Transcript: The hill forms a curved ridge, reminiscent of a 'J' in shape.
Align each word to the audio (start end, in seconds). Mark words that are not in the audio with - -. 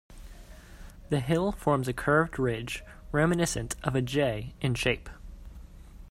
The 1.11 1.19
hill 1.19 1.51
forms 1.51 1.87
a 1.87 1.93
curved 1.93 2.39
ridge, 2.39 2.83
reminiscent 3.11 3.75
of 3.83 3.93
a 3.95 4.01
'J' 4.01 4.55
in 4.59 4.73
shape. 4.73 5.11